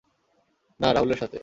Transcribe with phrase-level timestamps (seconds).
[0.79, 1.37] না, রাহুলের সাথে।